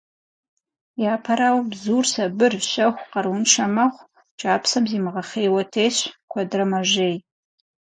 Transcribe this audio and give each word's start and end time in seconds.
Япэрауэ, 1.13 1.61
бзур 1.71 2.05
сабыр, 2.13 2.53
щэху, 2.69 3.07
къарууншэ 3.11 3.65
мэхъу, 3.75 4.09
кӏапсэм 4.39 4.83
зимыгъэхъейуэ 4.89 5.63
тесщ, 5.73 5.99
куэдрэ 6.31 6.63
мэжей. 6.69 7.15